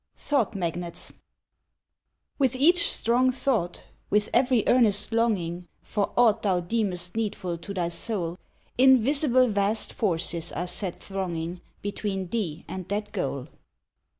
[0.17, 1.13] =Thought Magnets=
[2.39, 7.89] With each strong thought, with every earnest longing For aught thou deemest needful to thy
[7.89, 8.39] soul,
[8.79, 13.47] Invisible vast forces are set thronging Between thee and that goal.